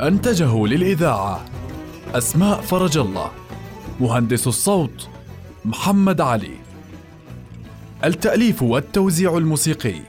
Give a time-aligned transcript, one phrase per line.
[0.00, 1.44] أنتجه للإذاعة
[2.14, 3.30] أسماء فرج الله
[4.00, 5.08] مهندس الصوت
[5.64, 6.56] محمد علي.
[8.04, 10.00] التأليف والتوزيع الموسيقي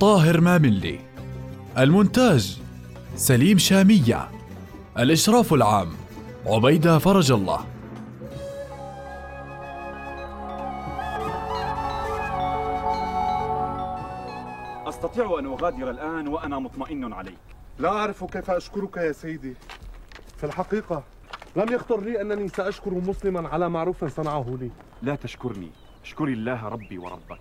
[0.00, 0.98] طاهر ماملي.
[1.78, 2.58] المونتاج
[3.16, 4.28] سليم شامية.
[4.98, 5.88] الإشراف العام
[6.46, 7.60] عبيدة فرج الله.
[14.88, 17.57] أستطيع أن أغادر الآن وأنا مطمئن عليك.
[17.78, 19.54] لا أعرف كيف أشكرك يا سيدي.
[20.36, 21.02] في الحقيقة
[21.56, 24.70] لم يخطر لي أنني سأشكر مسلما على معروف صنعه لي.
[25.02, 25.70] لا تشكرني.
[26.04, 27.40] اشكري الله ربي وربك.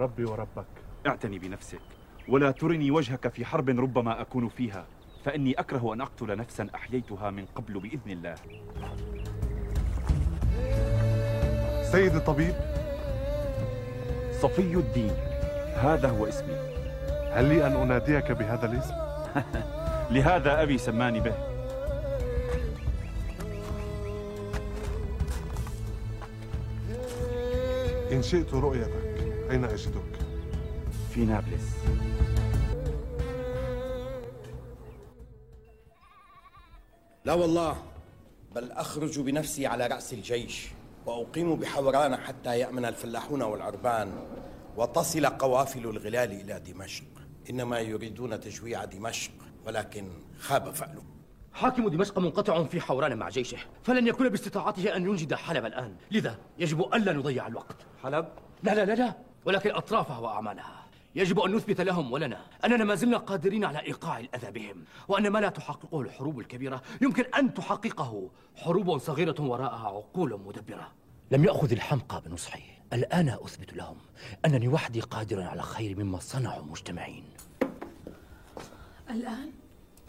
[0.00, 0.66] ربي وربك.
[1.06, 1.80] اعتني بنفسك.
[2.28, 4.84] ولا ترني وجهك في حرب ربما أكون فيها.
[5.24, 8.34] فإني أكره أن أقتل نفسا أحييتها من قبل بإذن الله.
[11.82, 12.54] سيدي الطبيب.
[14.40, 15.12] صفي الدين.
[15.74, 16.54] هذا هو اسمي.
[17.32, 19.09] هل لي أن أناديك بهذا الاسم؟
[20.14, 21.34] لهذا أبي سماني به.
[28.12, 28.90] إن شئت رؤيتك
[29.50, 30.18] أين أجدك؟
[31.14, 31.74] في نابلس.
[37.24, 37.76] لا والله
[38.54, 40.68] بل أخرج بنفسي على رأس الجيش
[41.06, 44.12] وأقيم بحوران حتى يأمن الفلاحون والعربان
[44.76, 47.19] وتصل قوافل الغلال إلى دمشق.
[47.50, 49.32] إنما يريدون تجويع دمشق
[49.66, 51.02] ولكن خاب فعله.
[51.52, 55.96] حاكم دمشق منقطع في حوران مع جيشه فلن يكون باستطاعته أن ينجد حلب الآن.
[56.10, 57.76] لذا يجب ألا نضيع الوقت.
[58.02, 58.28] حلب؟
[58.62, 59.14] لا لا لا لا.
[59.44, 60.86] ولكن أطرافها وأعمالها.
[61.14, 65.38] يجب أن نثبت لهم ولنا أننا ما زلنا قادرين على إيقاع الأذى بهم وأن ما
[65.38, 70.92] لا تحققه الحروب الكبيرة يمكن أن تحققه حروب صغيرة وراءها عقول مدبرة.
[71.30, 72.62] لم يأخذ الحمقى بنصحي
[72.92, 73.96] الآن أثبت لهم
[74.46, 77.24] أنني وحدي قادر على خير مما صنعوا مجتمعين.
[79.10, 79.50] الآن؟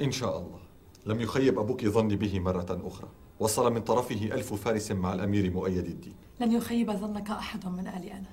[0.02, 0.60] إن شاء الله.
[1.06, 3.08] لم يخيب أبوك ظني به مرة أخرى.
[3.40, 6.16] وصل من طرفه ألف فارس مع الأمير مؤيد الدين.
[6.40, 8.26] لن يخيب ظنك أحد من آل أنا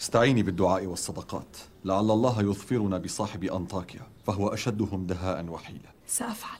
[0.00, 1.56] استعيني بالدعاء والصدقات.
[1.84, 6.58] لعل الله يظفرنا بصاحب أنطاكيا فهو أشدهم دهاء وحيلة سأفعل.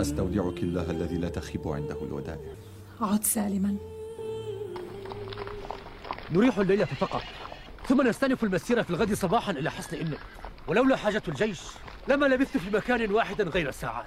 [0.00, 2.54] أستودعك الله الذي لا تخيب عنده الودائع.
[3.00, 3.76] عد سالما.
[6.32, 7.22] نريح الليلة فقط.
[7.88, 10.18] ثم نستأنف المسيرة في الغد صباحا إلى حصن إنك
[10.66, 11.60] ولولا حاجة الجيش
[12.08, 14.06] لما لبثت في مكان واحد غير ساعات.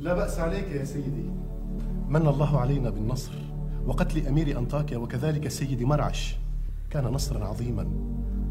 [0.00, 1.30] لا بأس عليك يا سيدي.
[2.08, 3.32] من الله علينا بالنصر
[3.86, 6.36] وقتل أمير أنطاكيا وكذلك السيد مرعش.
[6.90, 7.90] كان نصرا عظيما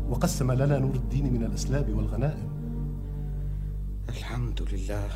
[0.10, 2.50] وقسم لنا نور الدين من الأسلاب والغنائم.
[4.10, 5.10] الحمد لله.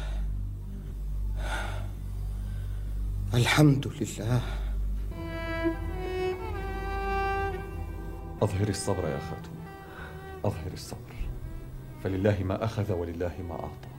[3.33, 4.41] الحمد لله.
[8.41, 9.53] أظهر الصبر يا خاتم.
[10.45, 11.13] أظهر الصبر.
[12.03, 13.92] فلله ما أخذ ولله ما أعطى.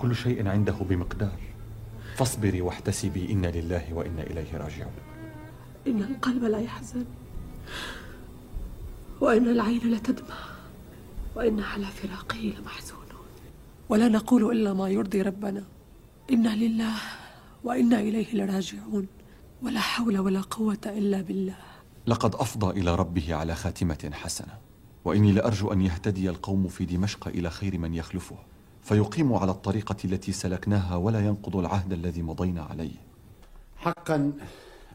[0.00, 1.38] كل شيء عنده بمقدار.
[2.16, 3.32] فاصبري واحتسبي.
[3.32, 4.92] إن لله وإنا إليه راجعون.
[5.86, 7.04] إن القلب لا يحزن
[9.20, 10.36] وإن العين لتدمع
[11.36, 13.00] وإن على فراقه لمحزونون
[13.88, 15.64] ولا نقول إلا ما يرضي ربنا.
[16.30, 16.94] إنا لله
[17.64, 19.06] وإنا إليه لراجعون.
[19.62, 21.56] ولا حول ولا قوة إلا بالله.
[22.06, 24.58] لقد أفضى إلى ربه على خاتمة حسنة.
[25.04, 28.36] وإني لأرجو أن يهتدي القوم في دمشق إلى خير من يخلفه.
[28.82, 32.96] فيقيموا على الطريقة التي سلكناها ولا ينقضوا العهد الذي مضينا عليه.
[33.76, 34.32] حقا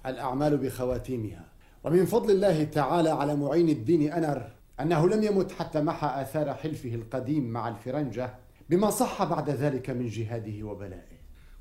[0.06, 1.46] الأعمال بخواتيمها.
[1.84, 6.96] ومن فضل الله تعالى على معين الدين أنر أنه لم يمت حتى محى آثار حلفه
[6.96, 8.36] القديم مع الفرنجة
[8.70, 11.16] بما صح بعد ذلك من جهاده وبلائه.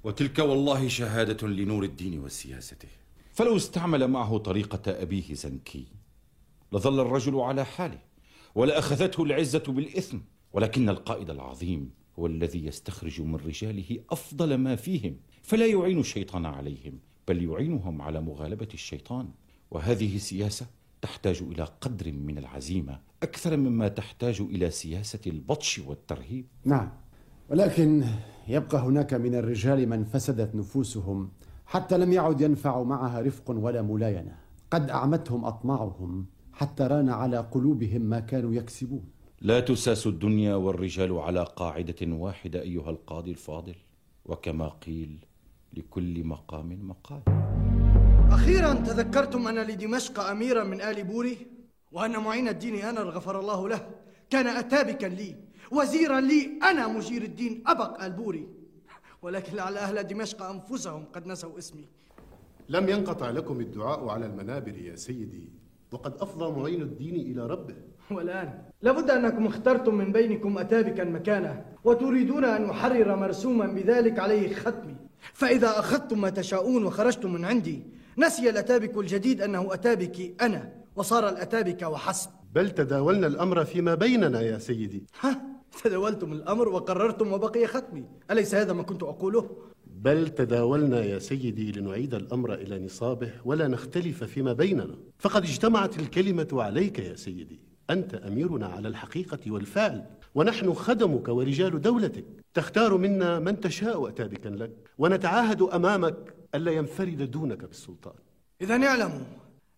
[0.05, 2.89] وتلك والله شهادة لنور الدين وسياسته.
[3.33, 5.87] فلو استعمل معه طريقة أبيه زنكي
[6.73, 7.99] لظل الرجل على حاله
[8.55, 10.19] ولأخذته العزة بالإثم
[10.53, 15.17] ولكن القائد العظيم هو الذي يستخرج من رجاله أفضل ما فيهم.
[15.43, 19.29] فلا يعين الشيطان عليهم بل يعينهم على مغالبة الشيطان.
[19.71, 20.67] وهذه سياسة
[21.03, 26.47] تحتاج إلى قدر من العزيمة أكثر مما تحتاج إلى سياسة البطش والترهيب.
[26.65, 26.93] نعم.
[27.51, 28.05] ولكن
[28.49, 31.31] يبقى هناك من الرجال من فسدت نفوسهم
[31.67, 34.37] حتى لم يعد ينفع معها رفق ولا ملاينة.
[34.71, 39.05] قد أعمتهم أطماعهم حتى ران على قلوبهم ما كانوا يكسبون.
[39.45, 43.75] لا تساس الدنيا والرجال على قاعدة واحدة أيها القاضي الفاضل.
[44.25, 45.25] وكما قيل
[45.73, 47.23] لكل مقام مقال.
[48.31, 51.37] أخيرا تذكرتم أن لدمشق أميرا من آل بوري
[51.93, 53.91] وأن معين الدين أنر غفر الله له.
[54.31, 55.37] كان أتابكا لي
[55.73, 58.49] وزيرا لي أنا مجير الدين أبق البوري
[59.23, 61.89] ولكن لعل أهل دمشق أنفسهم قد نسوا اسمي.
[62.69, 65.53] لم ينقطع لكم الدعاء على المنابر يا سيدي
[65.93, 67.94] وقد أفضى معين الدين إلى ربه.
[68.11, 68.63] والآن.
[68.83, 74.97] لابد أنكم اخترتم من بينكم أتابكا مكانه وتريدون أن يحرر مرسوما بذلك عليه ختمي.
[75.33, 77.83] فإذا أخذتم ما تشاءون وخرجتم من عندي
[78.19, 82.31] نسي الأتابك الجديد أنه أتابكي أنا وصار الأتابك وحسب.
[82.55, 85.07] بل تداولنا الأمر فيما بيننا يا سيدي.
[85.21, 85.43] ها
[85.85, 88.05] تداولتم الأمر وقررتم وبقي ختمي.
[88.31, 89.51] أليس هذا ما كنت أقوله؟
[89.87, 94.97] بل تداولنا يا سيدي لنعيد الأمر إلى نصابه ولا نختلف فيما بيننا.
[95.19, 97.61] فقد اجتمعت الكلمة عليك يا سيدي.
[97.91, 100.05] أنت أميرنا على الحقيقة والفعل
[100.35, 102.25] ونحن خدمك ورجال دولتك.
[102.55, 108.15] تختار منا من تشاء أتابكا لك ونتعاهد أمامك ألا ينفرد دونك بالسلطان.
[108.61, 109.25] إذا اعلموا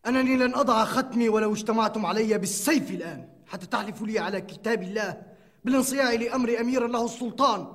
[0.06, 5.22] أنني لن أضع ختمي ولو اجتمعتم علي بالسيف الآن حتى تحلفوا لي على كتاب الله
[5.64, 7.66] بالانصياع لأمر أمير له السلطان.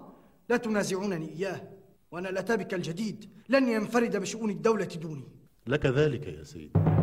[0.50, 1.62] لا تنازعونني إياه
[2.12, 3.30] وأنا الأتابك الجديد.
[3.50, 5.28] لن ينفرد بشؤون الدولة دوني.
[5.68, 7.01] لك ذلك يا سيدي.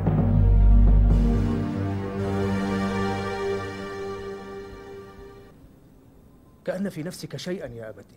[6.69, 8.17] كأن في نفسك شيئا يا أبتي.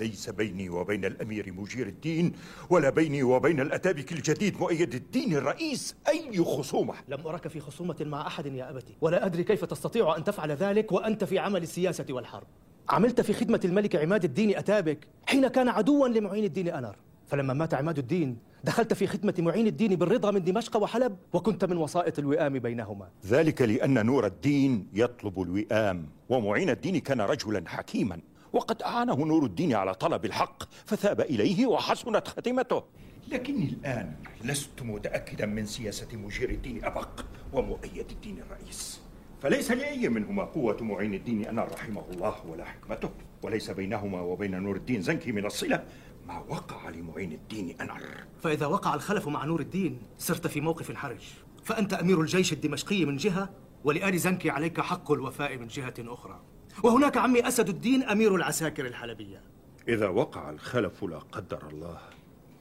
[0.00, 2.32] ليس بيني وبين الأمير مجير الدين
[2.70, 6.94] ولا بيني وبين الأتابك الجديد مؤيد الدين الرئيس أي خصومة.
[7.08, 10.92] لم أرك في خصومة مع أحد يا أبتي ولا أدري كيف تستطيع أن تفعل ذلك
[10.92, 12.46] وأنت في عمل السياسة والحرب.
[12.88, 16.96] عملت في خدمة الملك عماد الدين أتابك حين كان عدوا لمعين الدين أنر
[17.28, 21.76] فلما مات عماد الدين دخلت في خدمة معين الدين بالرضا من دمشق وحلب وكنت من
[21.76, 23.08] وسائط الوئام بينهما.
[23.26, 28.20] ذلك لأن نور الدين يطلب الوئام ومعين الدين كان رجلا حكيما
[28.52, 32.82] وقد أعانه نور الدين على طلب الحق فثاب إليه وحسنت خاتمته.
[33.28, 34.12] لكني الآن
[34.44, 37.20] لست متأكدا من سياسة مجير الدين أبق
[37.52, 39.00] ومؤيد الدين الرئيس.
[39.42, 43.10] فليس لأي منهما قوة معين الدين أنا رحمه الله ولا حكمته
[43.42, 45.84] وليس بينهما وبين نور الدين زنكي من الصلة.
[46.28, 51.20] ما وقع لمعين الدين أنر فإذا وقع الخلف مع نور الدين صرت في موقف حرج
[51.64, 53.50] فأنت أمير الجيش الدمشقي من جهة
[53.84, 56.40] ولآل زنكي عليك حق الوفاء من جهة أخرى.
[56.82, 59.42] وهناك عمي أسد الدين أمير العساكر الحلبية.
[59.88, 62.00] إذا وقع الخلف لا قدر الله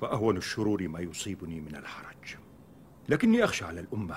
[0.02, 2.36] فأهون الشرور ما يصيبني من الحرج.
[3.10, 4.16] لكني أخشى على الأمة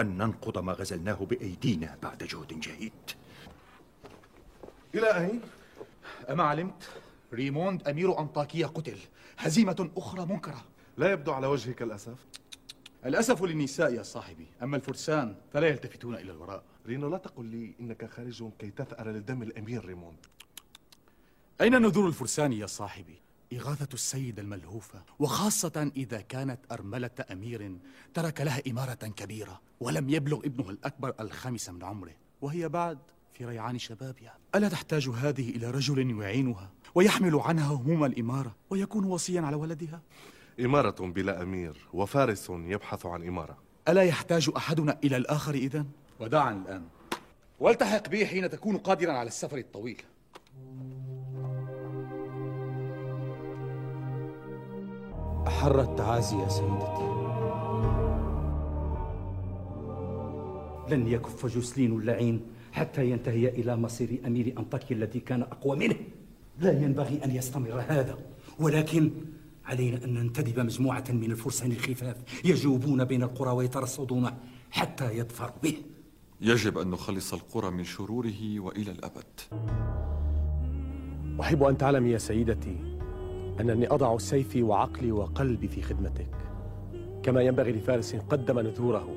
[0.00, 2.92] أن ننقض ما غزلناه بأيدينا بعد جهد جهيد
[4.94, 5.40] إلى أين؟
[6.30, 6.90] أما علمت؟
[7.32, 8.98] ريموند أمير أنطاكية قتل.
[9.38, 10.64] هزيمة أخرى منكرة.
[10.96, 12.26] لا يبدو على وجهك الأسف.
[13.06, 14.46] الأسف للنساء يا صاحبي.
[14.62, 16.64] أما الفرسان فلا يلتفتون إلى الوراء.
[16.86, 20.26] رينو لا تقل لي إنك خارج كي تثأر لدم الأمير ريموند.
[21.60, 23.20] أين نذور الفرسان يا صاحبي؟
[23.52, 27.76] إغاثة السيد الملهوفة وخاصة إذا كانت أرملة أمير
[28.14, 32.98] ترك لها إمارة كبيرة ولم يبلغ ابنه الأكبر الخامس من عمره وهي بعد
[33.34, 34.38] في ريعان شبابها.
[34.54, 40.00] ألا تحتاج هذه إلى رجل يعينها؟ ويحمل عنها هموم الإمارة ويكون وصيا على ولدها.
[40.60, 43.56] إمارة بلا أمير وفارس يبحث عن إمارة.
[43.88, 45.86] ألا يحتاج أحدنا إلى الآخر إذن؟
[46.20, 46.82] وداعا الآن.
[47.60, 50.02] والتحق بي حين تكون قادرا على السفر الطويل.
[55.46, 57.06] أحر التعازي يا سيدتي.
[60.94, 65.96] لن يكف جسلين اللعين حتى ينتهي إلى مصير أمير أنطاكيا الذي كان أقوى منه.
[66.60, 68.18] لا ينبغي أن يستمر هذا.
[68.60, 69.10] ولكن
[69.64, 74.30] علينا أن ننتدب مجموعة من الفرسان الخفاف يجوبون بين القرى ويترصدون
[74.70, 75.76] حتى يظفروا به.
[76.40, 79.40] يجب أن نخلص القرى من شروره وإلى الأبد.
[81.40, 82.76] أحب أن تعلمي يا سيدتي
[83.60, 86.30] أنني أضع سيفي وعقلي وقلبي في خدمتك
[87.22, 89.08] كما ينبغي لفارس قدم نذوره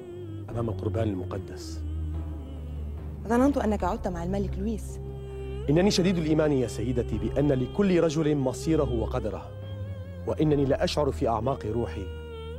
[0.50, 1.81] أمام القربان المقدس.
[3.27, 5.00] ظننت أنك عدت مع الملك لويس.
[5.69, 9.49] إنني شديد الإيمان يا سيدتي بأن لكل رجل مصيره وقدره
[10.27, 12.05] وإنني لا أشعر في أعماق روحي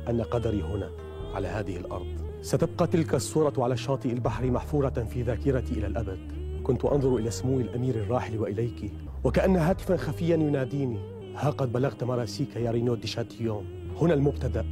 [0.09, 0.89] أن قدري هنا
[1.33, 2.07] على هذه الأرض.
[2.41, 6.19] ستبقى تلك الصورة على شاطئ البحر محفورة في ذاكرتي إلى الأبد.
[6.63, 8.91] كنت أنظر إلى سمو الأمير الراحل وإليك
[9.23, 10.99] وكأن هاتفا خفيا يناديني
[11.35, 13.65] ها قد بلغت مراسيك يا رينو دي شاتيون.
[14.01, 14.65] هنا المبتدأ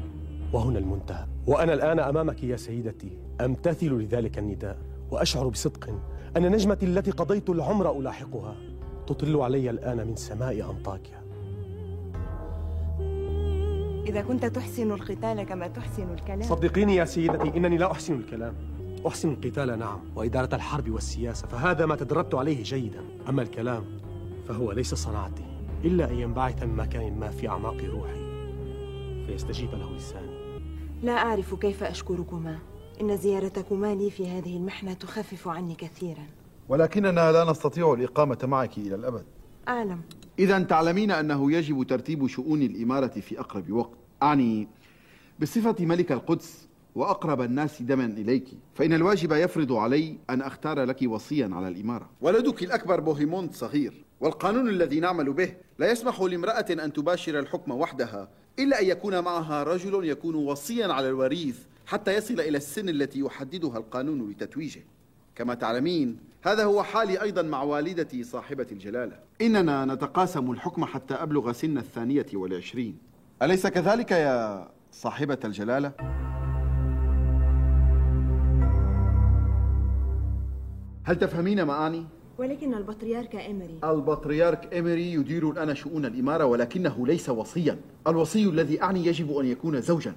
[0.53, 1.25] وهنا المنتهى.
[1.47, 4.77] وأنا الآن أمامك يا سيدتي أمتثل لذلك النداء
[5.11, 5.89] وأشعر بصدق
[6.37, 8.55] أن نجمتي التي قضيت العمر ألاحقها.
[9.07, 11.19] تطل علي الآن من سماء أنطاكيا.
[14.07, 16.41] إذا كنت تحسن القتال كما تحسن الكلام.
[16.41, 18.53] صدقيني يا سيدتي إنني لا أحسن الكلام.
[19.07, 19.99] أحسن القتال نعم.
[20.15, 23.01] وإدارة الحرب والسياسة فهذا ما تدربت عليه جيدا.
[23.29, 23.83] أما الكلام
[24.47, 25.43] فهو ليس صناعتي
[25.85, 28.19] إلا أن ينبعث من مكان ما في أعماق روحي.
[29.25, 30.61] فيستجيب له لساني.
[31.03, 32.59] لا أعرف كيف أشكركما.
[33.01, 36.27] إن زيارتكما لي في هذه المحنة تخفف عني كثيرا.
[36.69, 39.25] ولكننا لا نستطيع الإقامة معك إلى الأبد.
[39.67, 40.01] أعلم.
[40.39, 43.97] إذا تعلمين أنه يجب ترتيب شؤون الإمارة في أقرب وقت.
[44.23, 44.67] أعني
[45.39, 51.49] بصفة ملك القدس وأقرب الناس دما إليك فإن الواجب يفرض علي أن أختار لك وصيا
[51.53, 52.09] على الإمارة.
[52.21, 58.29] ولدك الأكبر بوهيموند صغير والقانون الذي نعمل به لا يسمح لامرأة أن تباشر الحكم وحدها
[58.59, 63.77] إلا أن يكون معها رجل يكون وصيا على الوريث حتى يصل إلى السن التي يحددها
[63.77, 64.81] القانون لتتويجه.
[65.35, 69.19] كما تعلمين هذا هو حالي أيضا مع والدتي صاحبة الجلالة.
[69.41, 72.97] إننا نتقاسم الحكم حتى أبلغ سن الثانية والعشرين.
[73.41, 75.91] أليس كذلك يا صاحبة الجلالة؟
[81.03, 82.05] هل تفهمين ما أعني؟
[82.37, 83.79] ولكن البطريرك إيمري.
[83.83, 87.79] البطريرك إيمري يدير الآن شؤون الإمارة ولكنه ليس وصيا.
[88.07, 90.13] الوصي الذي أعني يجب أن يكون زوجا.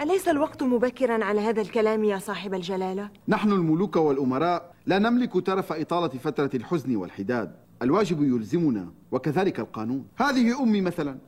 [0.00, 5.72] أليس الوقت مبكرا على هذا الكلام يا صاحب الجلالة؟ نحن الملوك والأمراء لا نملك ترف
[5.72, 7.56] إطالة فترة الحزن والحداد.
[7.82, 10.06] الواجب يلزمنا وكذلك القانون.
[10.16, 11.18] هذه أمي مثلا.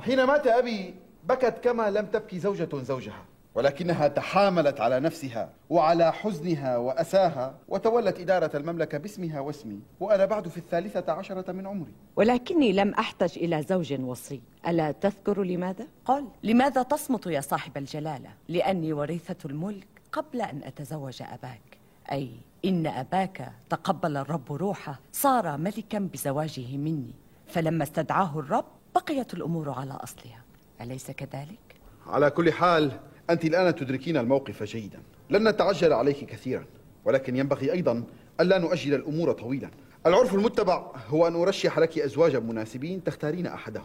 [0.00, 0.94] حين مات أبي
[1.28, 3.24] بكت كما لم تبكي زوجة زوجها.
[3.54, 10.56] ولكنها تحاملت على نفسها وعلى حزنها وأساها وتولت إدارة المملكة باسمها واسمي وأنا بعد في
[10.58, 16.82] الثالثة عشرة من عمري ولكني لم أحتج إلى زوج وصي ألا تذكر لماذا؟ قل لماذا
[16.82, 21.78] تصمت يا صاحب الجلالة؟ لأني وريثة الملك قبل أن أتزوج أباك
[22.12, 22.30] أي
[22.64, 27.14] إن أباك تقبل الرب روحه صار ملكا بزواجه مني
[27.46, 28.64] فلما استدعاه الرب
[28.94, 30.42] بقيت الأمور على أصلها
[30.80, 31.58] أليس كذلك؟
[32.06, 32.92] على كل حال
[33.30, 34.98] أنت الآن تدركين الموقف جيدا.
[35.30, 36.64] لن نتعجل عليك كثيرا
[37.04, 38.04] ولكن ينبغي أيضا
[38.40, 39.70] ألا نؤجل الأمور طويلا.
[40.06, 43.84] العرف المتبع هو أن أرشح لك أزواجا مناسبين تختارين أحدهم.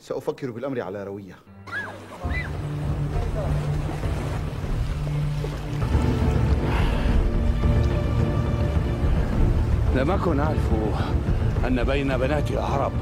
[0.00, 1.36] سأفكر بالأمر على روية.
[9.96, 10.70] لم أكن أعرف
[11.66, 12.92] أن بين بنات العرب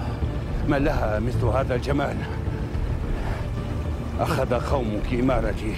[0.68, 2.43] من لها مثل هذا الجمال.
[4.20, 5.74] أخذ قومك إمارتي.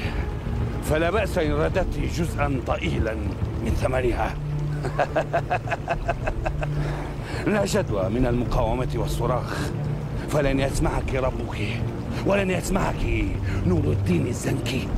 [0.85, 3.15] فلا بأس إن رددت جزءا ضئيلا
[3.65, 4.35] من ثمنها.
[7.53, 9.71] لا جدوى من المقاومة والصراخ.
[10.31, 11.81] فلن يسمعك ربك
[12.27, 13.25] ولن يسمعك
[13.67, 14.89] نور الدين الزنكي.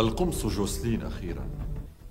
[0.00, 1.50] القمص جوسلين أخيرا.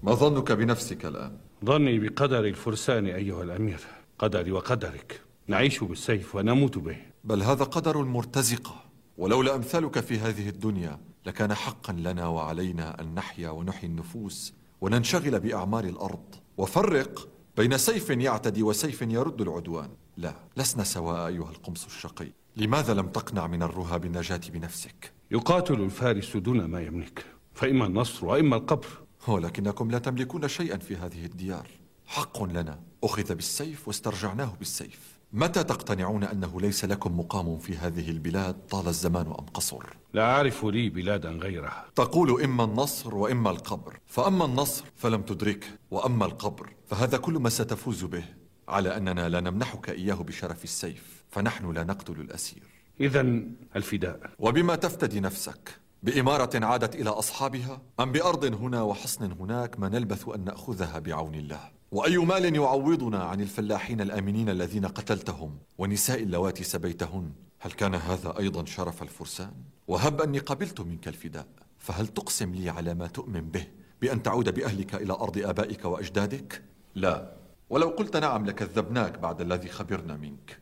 [0.03, 3.79] ما ظنك بنفسك الآن؟ ظني بقدر الفرسان أيها الأمير.
[4.19, 5.22] قدري وقدرك.
[5.48, 6.98] نعيش بالسيف ونموت به.
[7.24, 8.84] بل هذا قدر المرتزقة
[9.17, 15.84] ولولا أمثالك في هذه الدنيا لكان حقا لنا وعلينا أن نحيا ونحيي النفوس وننشغل بأعمار
[15.84, 16.36] الأرض.
[16.58, 17.27] وفرق
[17.58, 19.89] بين سيف يعتدي وسيف يرد العدوان.
[20.17, 22.27] لا لسنا سواء أيها القمص الشقي.
[22.58, 27.25] لماذا لم تقنع من الرهى بالنجاة بنفسك؟ يقاتل الفارس دون ما يملك.
[27.60, 28.88] فإما النصر وإما القبر.
[29.28, 31.68] ولكنكم لا تملكون شيئا في هذه الديار.
[32.06, 32.80] حق لنا.
[33.04, 35.20] أخذ بالسيف واسترجعناه بالسيف.
[35.34, 40.66] متى تقتنعون أنه ليس لكم مقام في هذه البلاد طال الزمان أم قصر؟ لا أعرف
[40.66, 41.86] لي بلادا غيرها.
[41.96, 44.00] تقول إما النصر وإما القبر.
[44.06, 48.24] فأما النصر فلم تدركه وأما القبر فهذا كل ما ستفوز به.
[48.68, 52.63] على أننا لا نمنحك إياه بشرف السيف فنحن لا نقتل الأسير.
[53.00, 53.42] إذا
[53.75, 54.32] الفداء.
[54.39, 60.44] وبما تفتدي نفسك بإمارة عادت إلى أصحابها أم بأرض هنا وحصن هناك ما نلبث أن
[60.44, 61.60] نأخذها بعون الله
[61.91, 68.65] وأي مال يعوضنا عن الفلاحين الآمنين الذين قتلتهم ونساء اللواتي سبيتهن هل كان هذا أيضا
[68.65, 69.51] شرف الفرسان؟
[69.88, 73.68] وهب أني قبلت منك الفداء فهل تقسم لي على ما تؤمن به
[74.01, 76.63] بأن تعود بأهلك إلى أرض آبائك وأجدادك؟
[76.96, 77.34] لا
[77.70, 80.60] ولو قلت نعم لكذبناك بعد الذي خبرنا منك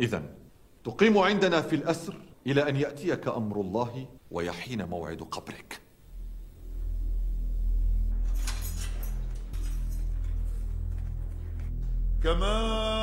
[0.00, 0.22] إذا
[0.84, 2.14] تقيم عندنا في الأسر
[2.46, 5.80] إلى أن يأتيك أمر الله ويحين موعد قبرك.
[12.22, 12.99] كما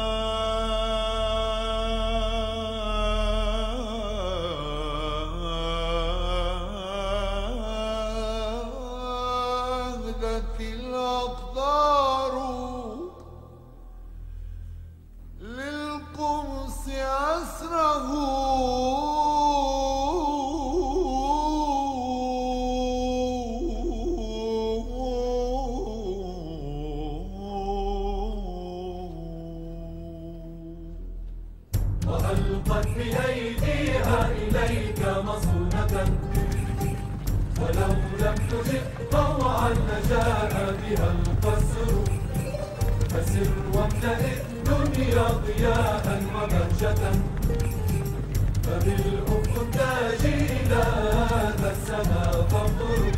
[51.98, 53.12] السماء فانظر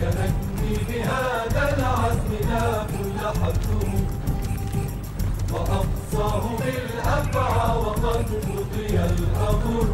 [0.00, 3.92] كأني بهذا العزم لا كل حده
[5.52, 9.86] وأقصاه بالأفعى وقد قضي الأمر.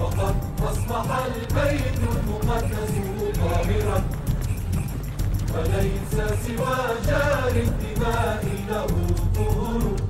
[0.00, 2.92] وقد أصبح البيت المقدس
[3.38, 4.04] طاهرا
[5.54, 6.14] وليس
[6.46, 6.76] سوى
[7.06, 9.05] جار الدماء له.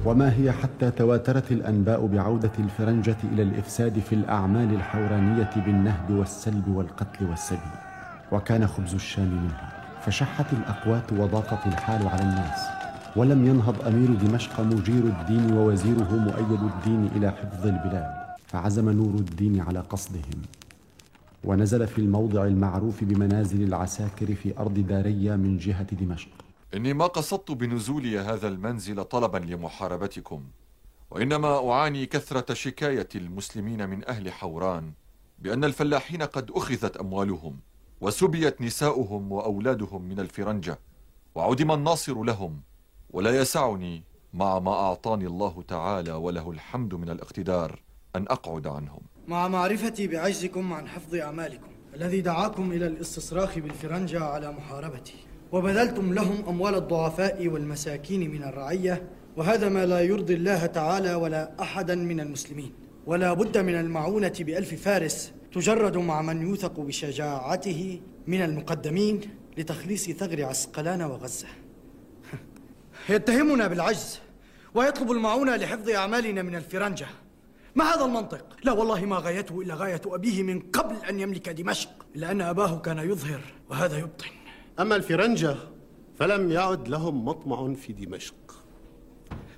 [0.07, 7.27] وما هي حتى تواترت الأنباء بعودة الفرنجة إلى الإفساد في الأعمال الحورانية بالنهب والسلب والقتل
[7.27, 7.71] والسبي
[8.33, 9.73] وكان خبز الشام منها.
[10.01, 12.61] فشحت الأقوات وضاقت الحال على الناس.
[13.17, 18.11] ولم ينهض أمير دمشق مجير الدين ووزيره مؤيد الدين إلى حفظ البلاد.
[18.47, 20.43] فعزم نور الدين على قصدهم.
[21.45, 26.46] ونزل في الموضع المعروف بمنازل العساكر في أرض داريا من جهة دمشق.
[26.75, 30.45] إني ما قصدت بنزولي هذا المنزل طلبا لمحاربتكم
[31.11, 34.93] وإنما أعاني كثرة شكاية المسلمين من أهل حوران
[35.39, 37.61] بأن الفلاحين قد أخذت أموالهم
[38.01, 40.79] وسبيت نساؤهم وأولادهم من الفرنجة
[41.35, 42.61] وعدم الناصر لهم
[43.11, 47.83] ولا يسعني مع ما أعطاني الله تعالى وله الحمد من الاقتدار
[48.17, 49.01] أن أقعد عنهم.
[49.29, 55.26] مع معرفتي بعجزكم عن حفظ أعمالكم الذي دعاكم إلى الاستصراخ بالفرنجة على محاربتي.
[55.53, 59.03] وبذلتم لهم أموال الضعفاء والمساكين من الرعية
[59.37, 62.73] وهذا ما لا يرضي الله تعالى ولا أحدا من المسلمين.
[63.07, 69.21] ولا بد من المعونة بألف فارس تجرد مع من يوثق بشجاعته من المقدمين
[69.59, 71.47] لتخليص ثغر عسقلان وغزة.
[73.09, 74.21] يتهمنا بالعجز
[74.75, 77.07] ويطلب المعونة لحفظ أعمالنا من الفرنجة.
[77.75, 81.91] ما هذا المنطق؟ لا والله ما غايته إلا غاية أبيه من قبل أن يملك دمشق.
[82.17, 84.46] إلا أن أباه كان يظهر وهذا يبطن.
[84.81, 85.57] أما الفرنجة
[86.19, 88.35] فلم يعد لهم مطمع في دمشق.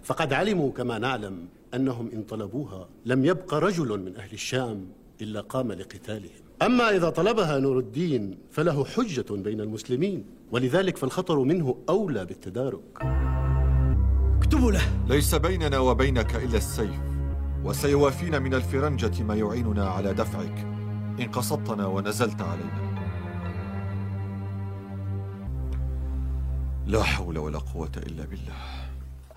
[0.03, 4.87] فقد علموا كما نعلم أنهم إن طلبوها لم يبق رجل من أهل الشام
[5.23, 6.43] إلا قام لقتالهم.
[6.63, 13.03] أما إذا طلبها نور الدين فله حجة بين المسلمين ولذلك فالخطر منه أولى بالتدارك.
[14.39, 14.83] اكتبوا له.
[15.09, 17.01] ليس بيننا وبينك إلا السيف
[17.65, 20.67] وسيوافينا من الفرنجة ما يعيننا على دفعك
[21.21, 22.88] إن قصدتنا ونزلت علينا.
[26.89, 28.89] لا حول ولا قوة إلا بالله.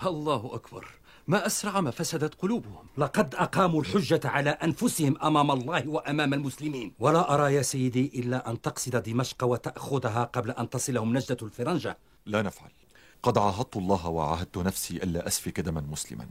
[0.06, 0.88] الله أكبر.
[1.28, 2.86] ما أسرع ما فسدت قلوبهم.
[2.98, 6.94] لقد أقاموا الحجة على أنفسهم أمام الله وأمام المسلمين.
[7.00, 11.98] ولا أرى يا سيدي إلا أن تقصد دمشق وتأخذها قبل أن تصلهم نجدة الفرنجة.
[12.26, 12.72] لا نفعل.
[13.24, 16.28] قد عاهدت الله وعاهدت نفسي ألا أسفك دما مسلما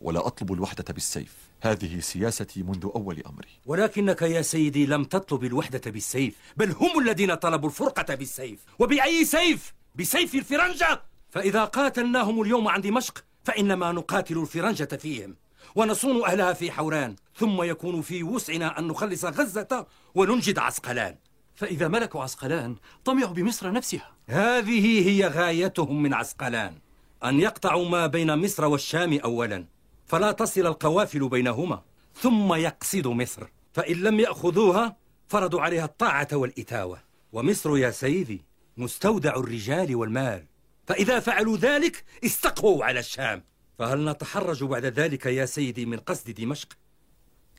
[0.00, 1.34] ولا أطلب الوحدة بالسيف.
[1.60, 3.48] هذه سياستي منذ أول أمري.
[3.66, 8.64] ولكنك يا سيدي لم تطلب الوحدة بالسيف بل هم الذين طلبوا الفرقة بالسيف.
[8.78, 11.02] وبأي سيف؟ بسيف الفرنجة.
[11.30, 15.36] فإذا قاتلناهم اليوم عن دمشق فإنما نقاتل الفرنجة فيهم
[15.74, 21.16] ونصون أهلها في حوران ثم يكون في وسعنا أن نخلص غزة وننجد عسقلان.
[21.54, 24.12] فإذا ملكوا عسقلان طمعوا بمصر نفسها.
[24.26, 26.78] هذه هي غايتهم من عسقلان
[27.24, 29.64] أن يقطعوا ما بين مصر والشام أولا
[30.06, 31.82] فلا تصل القوافل بينهما
[32.14, 33.46] ثم يقصدوا مصر.
[33.72, 34.96] فإن لم يأخذوها
[35.28, 36.98] فرضوا عليها الطاعة والإتاوة.
[37.32, 38.44] ومصر يا سيدي
[38.76, 40.46] مستودع الرجال والمال.
[40.86, 43.44] فإذا فعلوا ذلك استقووا على الشام.
[43.78, 46.68] فهل نتحرج بعد ذلك يا سيدي من قصد دمشق؟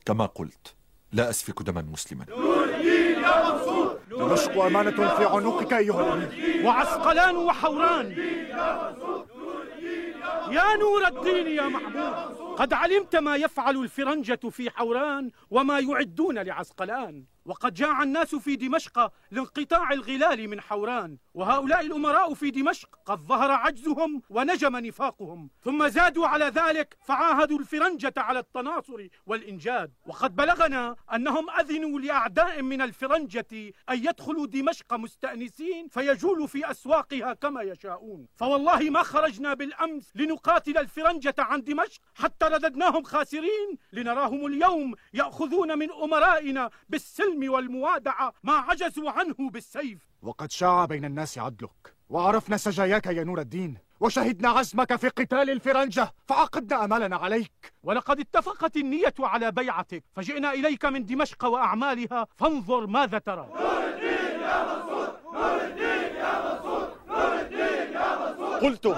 [0.06, 0.74] كما قلت
[1.12, 2.26] لا أسفك دما مسلما.
[2.30, 6.66] يا منصور دمشق أمانة في عنقك أيها الأمير.
[6.66, 8.12] وعسقلان وحوران.
[10.52, 17.26] يا نور الدين يا محبوب قد علمت ما يفعل الفرنجة في حوران وما يعدون لعسقلان.
[17.46, 21.18] وقد جاع الناس في دمشق لانقطاع الغلال من حوران.
[21.34, 25.50] وهؤلاء الأمراء في دمشق قد ظهر عجزهم ونجم نفاقهم.
[25.64, 29.94] ثم زادوا على ذلك فعاهدوا الفرنجة على التناصر والإنجاد.
[30.08, 37.62] وقد بلغنا أنهم أذنوا لأعداء من الفرنجة أن يدخلوا دمشق مستأنسين فيجولوا في أسواقها كما
[37.62, 38.28] يشاءون.
[38.36, 45.92] فوالله ما خرجنا بالأمس لنقاتل الفرنجة عن دمشق حتى رددناهم خاسرين لنراهم اليوم يأخذون من
[45.92, 50.00] أمرائنا بالسلم والموادعة ما عجزوا عنه بالسيف.
[50.22, 56.14] وقد شاع بين الناس عدلك وعرفنا سجاياك يا نور الدين وشهدنا عزمك في قتال الفرنجة
[56.28, 57.74] فعقدنا أمالنا عليك.
[57.84, 63.50] ولقد اتفقت النية على بيعتك فجئنا إليك من دمشق وأعمالها فانظر ماذا ترى.
[68.62, 68.96] قلتم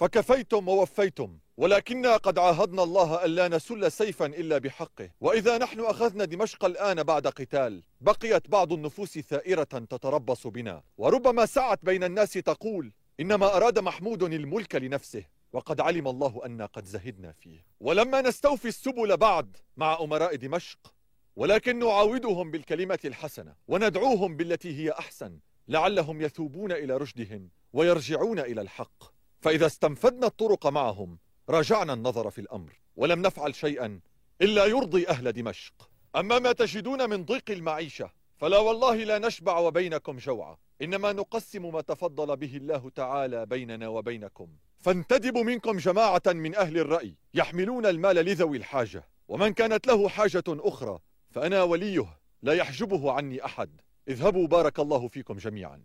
[0.00, 1.38] فكفيتم ووفيتم.
[1.56, 5.10] ولكننا قد عاهدنا الله ألا نسل سيفا إلا بحقه.
[5.20, 10.82] وإذا نحن أخذنا دمشق الآن بعد قتال بقيت بعض النفوس ثائرة تتربص بنا.
[10.98, 16.84] وربما سعت بين الناس تقول إنما أراد محمود الملك لنفسه وقد علم الله أن قد
[16.84, 17.64] زهدنا فيه.
[17.80, 20.94] ولما نستوفي السبل بعد مع أمراء دمشق
[21.36, 25.38] ولكن نعاودهم بالكلمة الحسنة وندعوهم بالتي هي أحسن
[25.68, 29.16] لعلهم يثوبون إلى رشدهم ويرجعون إلى الحق.
[29.40, 34.00] فإذا استنفدنا الطرق معهم راجعنا النظر في الأمر ولم نفعل شيئا
[34.42, 35.90] إلا يرضي أهل دمشق.
[36.16, 41.80] أما ما تجدون من ضيق المعيشة فلا والله لا نشبع وبينكم جوعا إنما نقسم ما
[41.80, 44.48] تفضل به الله تعالى بيننا وبينكم.
[44.78, 49.08] فانتدب منكم جماعة من أهل الرأي يحملون المال لذوي الحاجة.
[49.28, 50.98] ومن كانت له حاجة أخرى
[51.30, 53.80] فأنا وليه لا يحجبه عني أحد.
[54.08, 55.82] اذهبوا بارك الله فيكم جميعا.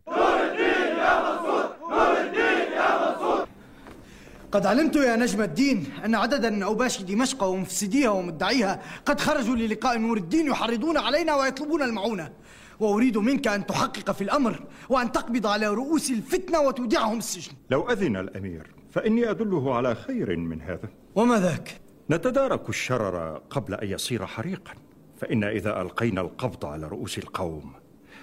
[4.52, 9.98] قد علمت يا نجم الدين أن عددا من أوباش دمشق ومفسديها ومدعيها قد خرجوا للقاء
[9.98, 12.32] نور الدين يحرضون علينا ويطلبون المعونة.
[12.80, 17.52] وأريد منك أن تحقق في الأمر وأن تقبض على رؤوس الفتنة وتودعهم السجن.
[17.70, 20.90] لو أذن الأمير فإني أدله على خير من هذا.
[21.16, 24.74] وما ذاك؟ نتدارك الشرر قبل أن يصير حريقا.
[25.18, 27.74] فإن إذا ألقينا القبض على رؤوس القوم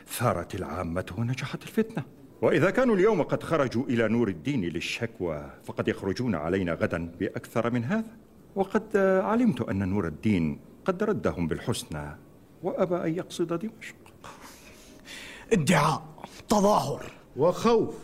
[0.09, 2.03] ثارت العامة ونجحت الفتنة.
[2.43, 7.85] وإذا كانوا اليوم قد خرجوا إلى نور الدين للشكوى فقد يخرجون علينا غدا بأكثر من
[7.85, 8.17] هذا.
[8.57, 12.17] وقد علمت أن نور الدين قد ردهم بالحسنى.
[12.63, 13.97] وأبى أن يقصد دمشق.
[15.53, 16.03] ادعاء
[16.49, 17.13] تظاهر.
[17.37, 17.95] وخوف.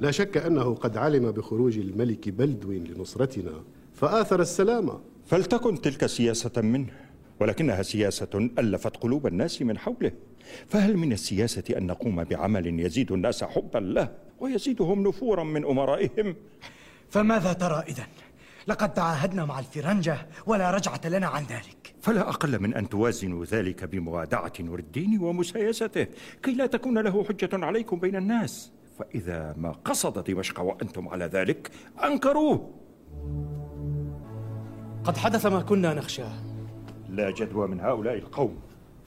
[0.00, 3.62] لا شك أنه قد علم بخروج الملك بلدو لنصرتنا
[3.94, 5.00] فآثر السلام.
[5.26, 6.92] فلتكن تلك سياسة منه
[7.40, 10.12] ولكنها سياسة ألفت قلوب الناس من حوله.
[10.68, 14.08] فهل من السياسة أن نقوم بعمل يزيد الناس حبا له
[14.40, 16.36] ويزيدهم نفورا من أمرائهم؟
[17.10, 18.06] فماذا ترى إذن؟
[18.68, 21.94] لقد تعاهدنا مع الفرنجة ولا رجعة لنا عن ذلك.
[22.00, 26.06] فلا أقل من أن توازنوا ذلك بموادعة نور الدين ومسايسته
[26.42, 28.72] كي لا تكون له حجة عليكم بين الناس.
[28.98, 31.70] فإذا ما قصد دمشق وأنتم على ذلك
[32.04, 32.74] أنكروه.
[35.04, 36.32] قد حدث ما كنا نخشاه.
[37.08, 38.58] لا جدوى من هؤلاء القوم.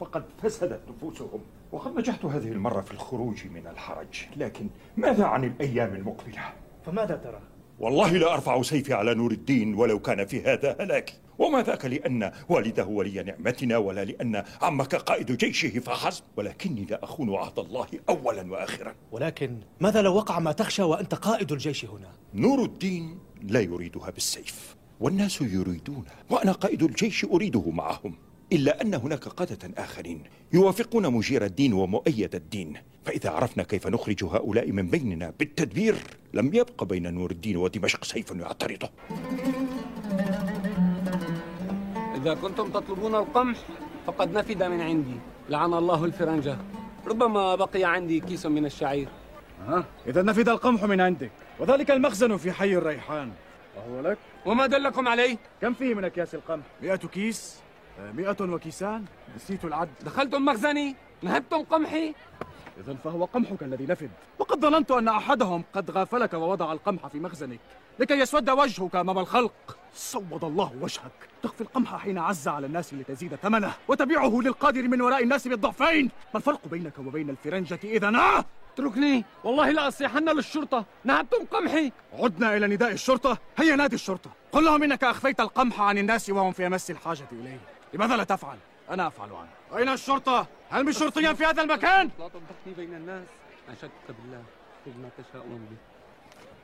[0.01, 1.41] فقد فسدت نفوسهم.
[1.71, 4.25] وقد نجحت هذه المرة في الخروج من الحرج.
[4.37, 6.53] لكن ماذا عن الأيام المقبلة؟
[6.85, 7.39] فماذا ترى؟
[7.79, 12.31] والله لا أرفع سيفي على نور الدين ولو كان في هذا هلاكي وما ذاك لأن
[12.49, 16.23] والده ولي نعمتنا ولا لأن عمك قائد جيشه فحسب.
[16.37, 18.95] ولكني لا أخون عهد الله أولا وآخرا.
[19.11, 24.75] ولكن ماذا لو وقع ما تخشى وأنت قائد الجيش هنا؟ نور الدين لا يريدها بالسيف.
[24.99, 28.15] والناس يريدونه وأنا قائد الجيش أريده معهم.
[28.53, 32.73] إلا أن هناك قادة آخرين يوافقون مجير الدين ومؤيد الدين.
[33.05, 35.95] فإذا عرفنا كيف نخرج هؤلاء من بيننا بالتدبير
[36.33, 38.89] لم يبق بين نور الدين ودمشق سيف يعترضه.
[42.15, 43.57] إذا كنتم تطلبون القمح
[44.07, 45.15] فقد نفد من عندي.
[45.49, 46.57] لعن الله الفرنجة.
[47.07, 49.07] ربما بقي عندي كيس من الشعير.
[49.67, 51.31] ها؟ إذا نفد القمح من عندك.
[51.59, 53.31] وذلك المخزن في حي الريحان.
[53.77, 57.59] وهو لك؟ وما دلكم عليه؟ كم فيه من أكياس القمح؟ مئة كيس.
[57.99, 59.89] مئة وكيسان؟ نسيت العد.
[60.01, 62.15] دخلتم مخزني نهبتم قمحي
[62.79, 64.11] إذا فهو قمحك الذي نفد.
[64.39, 67.59] وقد ظننت أن أحدهم قد غافلك ووضع القمح في مخزنك.
[67.99, 69.77] لكي يسود وجهك أمام الخلق.
[69.93, 71.11] صوض الله وجهك.
[71.43, 73.73] تخفي القمح حين عز على الناس لتزيد ثمنه.
[73.87, 76.05] وتبيعه للقادر من وراء الناس بالضعفين.
[76.05, 79.25] ما الفرق بينك وبين الفرنجة إذا آه؟ اتركني.
[79.43, 80.85] والله لا أصيحن للشرطة.
[81.03, 83.37] نهبتم قمحي عدنا إلى نداء الشرطة.
[83.57, 84.31] هيا نادي الشرطة.
[84.51, 87.59] قل لهم إنك أخفيت القمح عن الناس وهم في أمس الحاجة إليه.
[87.93, 88.57] لماذا لا تفعل؟
[88.89, 93.27] أنا أفعل عنه أين الشرطة؟ هل من شرطيا في هذا المكان؟ لا تضحكني بين الناس.
[93.69, 94.43] أشدك بالله
[94.85, 95.77] خذ ما تشاءون به.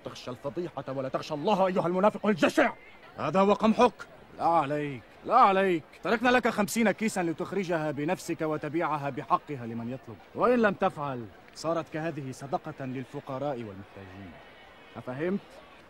[0.05, 2.73] تخشى الفضيحة ولا تخشى الله أيها المنافق الجشع.
[3.17, 4.07] هذا هو قمحك.
[4.37, 5.83] لا عليك لا عليك.
[6.03, 10.17] تركنا لك خمسين كيسا لتخرجها بنفسك وتبيعها بحقها لمن يطلب.
[10.35, 14.31] وإن لم تفعل صارت كهذه صدقة للفقراء والمحتاجين.
[14.97, 15.39] أفهمت؟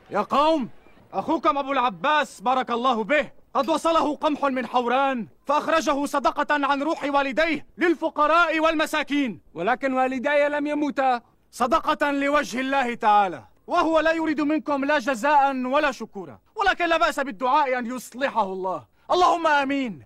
[0.10, 0.69] يا قوم
[1.13, 3.37] أخوكم أبو العباس بارك الله به.
[3.53, 9.41] قد وصله قمح من حوران فأخرجه صدقة عن روح والديه للفقراء والمساكين.
[9.53, 15.91] ولكن والداي لم يموتا صدقة لوجه الله تعالى وهو لا يريد منكم لا جزاء ولا
[15.91, 18.86] شكورا ولكن لا بأس بالدعاء أن يصلحه الله.
[19.12, 20.03] اللهم آمين.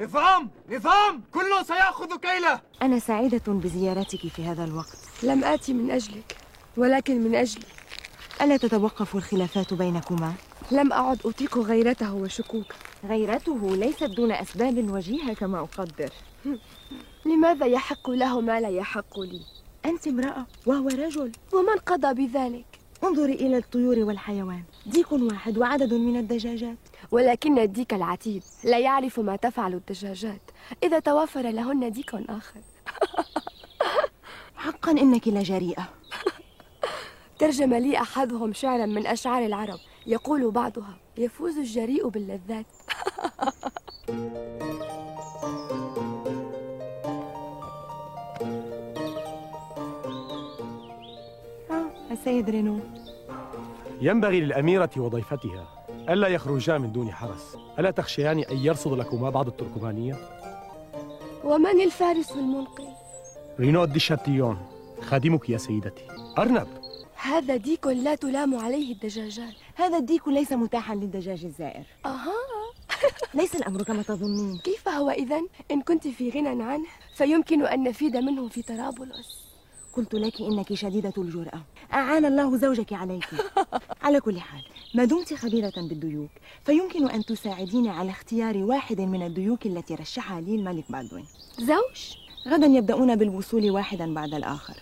[0.00, 2.60] نظام نظام كل سيأخذ كيله.
[2.82, 4.98] أنا سعيدة بزيارتك في هذا الوقت.
[5.22, 6.36] لم آتي من أجلك
[6.76, 7.64] ولكن من أجلي.
[8.42, 10.32] ألا تتوقف الخلافات بينكما؟
[10.70, 16.10] لم أعد أطيق غيرته وشكوكه غيرته ليست دون أسباب وجيهة كما أقدر.
[17.26, 19.40] لماذا يحق له ما لا يحق لي؟
[19.84, 21.32] أنت امرأة وهو رجل.
[21.52, 22.64] ومن قضى بذلك؟
[23.04, 24.62] انظري إلى الطيور والحيوان.
[24.86, 26.78] ديك واحد وعدد من الدجاجات.
[27.10, 30.40] ولكن الديك العتيد لا يعرف ما تفعل الدجاجات.
[30.82, 32.60] إذا توفر لهن ديك آخر.
[34.56, 35.88] حقا إنك لجريئة
[37.38, 39.78] ترجم لي أحدهم شعرا من أشعار العرب.
[40.08, 42.66] يقول بعضها يفوز الجريء باللذات.
[52.10, 52.80] السيد رينو.
[54.00, 57.56] ينبغي للأميرة وضيفتها ألا يخرجا من دون حرس.
[57.78, 60.16] ألا تخشيان أن يرصد لكما بعض التركمانية؟
[61.44, 62.84] ومن الفارس المنقذ؟
[63.60, 64.58] رينو ديشاتيون
[65.02, 66.08] خادمك يا سيدتي.
[66.38, 66.77] أرنب.
[67.20, 69.54] هذا ديك لا تلام عليه الدجاجات.
[69.74, 71.84] هذا الديك ليس متاحا للدجاج الزائر.
[72.06, 72.34] أها.
[73.34, 78.16] ليس الأمر كما تظنين كيف هو إذن؟ إن كنت في غنى عنه فيمكن أن نفيد
[78.16, 79.48] منه في طرابلس.
[79.92, 81.62] قلت لك إنك شديدة الجرأة.
[81.92, 83.28] أعان الله زوجك عليك.
[84.04, 84.62] على كل حال
[84.94, 86.30] ما دمت خبيرة بالديوك
[86.64, 91.26] فيمكن أن تساعديني على اختيار واحد من الديوك التي رشحها لي الملك بالدوين.
[91.58, 92.16] زوج؟
[92.48, 94.74] غدا يبدأون بالوصول واحدا بعد الآخر.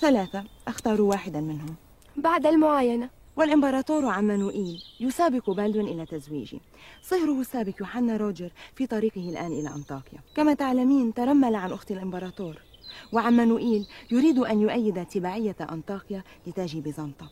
[0.00, 1.74] ثلاثة أختار واحدا منهم.
[2.16, 3.10] بعد المعاينة.
[3.36, 6.60] والإمبراطور عمانوئيل يسابق بالدوين إلى تزويجي
[7.02, 10.18] صهره السابق يوحنا روجر في طريقه الآن إلى أنطاكيا.
[10.36, 12.62] كما تعلمين ترمل عن أخت الإمبراطور.
[13.12, 17.28] وعمانوئيل يريد أن يؤيد تبعية أنطاكيا لتاج بيزنطة.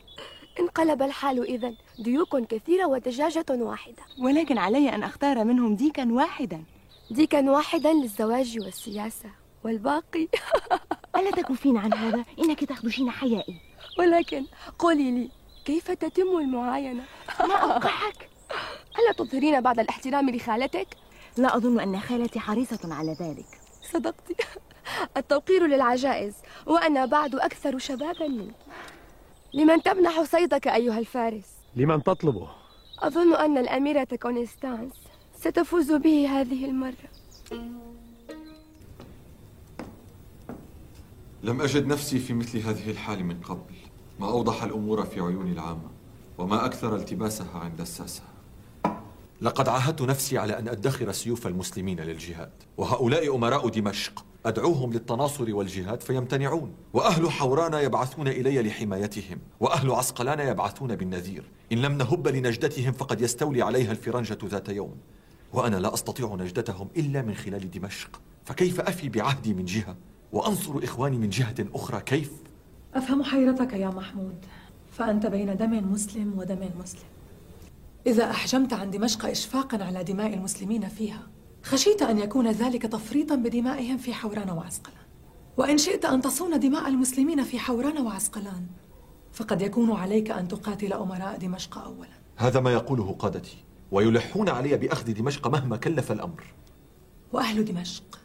[0.59, 4.03] انقلب الحال إذا ديوك كثيرة ودجاجة واحدة.
[4.19, 6.63] ولكن علي أن أختار منهم ديكا واحدا.
[7.11, 9.29] ديكا واحدا للزواج والسياسة
[9.63, 10.27] والباقي.
[11.15, 13.72] ألا تكفين عن هذا؟ إنك تخدشين حيائي.
[13.99, 14.45] ولكن
[14.79, 15.29] قولي لي
[15.65, 17.03] كيف تتم المعاينة؟
[17.39, 18.29] ما أوقعك
[18.99, 20.87] ألا تظهرين بعض الاحترام لخالتك؟
[21.37, 23.45] لا أظن أن خالتي حريصة على ذلك
[23.91, 24.35] صدقتي
[25.17, 26.33] التوقير للعجائز
[26.65, 28.55] وأنا بعد أكثر شبابا منك
[29.53, 32.49] لمن تمنح صيدك أيها الفارس؟ لمن تطلبه؟
[32.99, 34.93] أظن أن الأميرة كونستانس
[35.39, 37.09] ستفوز به هذه المرة
[41.43, 43.75] لم أجد نفسي في مثل هذه الحال من قبل
[44.19, 45.89] ما أوضح الأمور في عيون العامة
[46.37, 48.21] وما أكثر التباسها عند الساسة.
[49.41, 54.25] لقد عاهدت نفسي على أن أدخر سيوف المسلمين للجهاد وهؤلاء أمراء دمشق.
[54.45, 61.43] أدعوهم للتناصر والجهاد فيمتنعون وأهل حوران يبعثون إلي لحمايتهم وأهل عسقلان يبعثون بالنذير.
[61.71, 64.95] إن لم نهب لنجدتهم فقد يستولي عليها الفرنجة ذات يوم.
[65.53, 68.21] وأنا لا أستطيع نجدتهم إلا من خلال دمشق.
[68.45, 69.95] فكيف أفي بعهدي من جهة
[70.31, 72.31] وأنصر إخواني من جهة أخرى؟ كيف؟
[72.95, 74.35] أفهم حيرتك يا محمود؟
[74.91, 77.09] فأنت بين دم مسلم ودم مسلم.
[78.07, 81.27] إذا أحجمت عن دمشق إشفاقا على دماء المسلمين فيها
[81.63, 84.97] خشيت أن يكون ذلك تفريطا بدمائهم في حوران وعسقلان.
[85.57, 88.65] وإن شئت أن تصون دماء المسلمين في حوران وعسقلان
[89.33, 92.09] فقد يكون عليك أن تقاتل أمراء دمشق أولا.
[92.37, 93.57] هذا ما يقوله قادتي
[93.91, 96.43] ويلحون علي بأخذ دمشق مهما كلف الأمر.
[97.33, 98.19] وأهل دمشق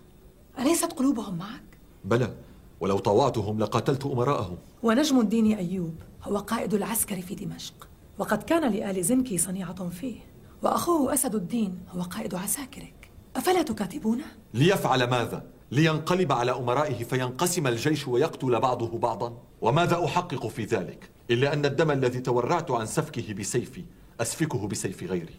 [0.59, 2.35] أليست قلوبهم معك؟ بلى
[2.81, 7.89] ولو طوعتهم لقاتلت أمراءهم ونجم الدين أيوب هو قائد العسكر في دمشق
[8.19, 10.17] وقد كان لآل زنكي صنيعة فيه
[10.63, 18.09] وأخوه أسد الدين هو قائد عساكرك أفلا تكاتبونه؟ ليفعل ماذا؟ لينقلب على أمرائه فينقسم الجيش
[18.09, 23.85] ويقتل بعضه بعضا؟ وماذا أحقق في ذلك؟ إلا أن الدم الذي تورعت عن سفكه بسيفي
[24.21, 25.35] أسفكه بسيف غيري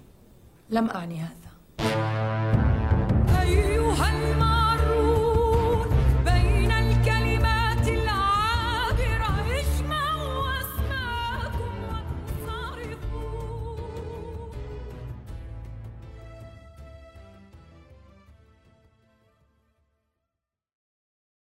[0.69, 2.18] لم أعني هذا